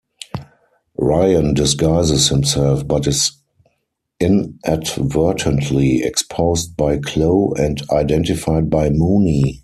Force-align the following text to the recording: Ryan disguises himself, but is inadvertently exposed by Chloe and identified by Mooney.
Ryan 0.97 1.53
disguises 1.53 2.29
himself, 2.29 2.87
but 2.87 3.05
is 3.05 3.33
inadvertently 4.19 6.01
exposed 6.01 6.75
by 6.75 6.97
Chloe 6.97 7.53
and 7.59 7.83
identified 7.91 8.71
by 8.71 8.89
Mooney. 8.89 9.59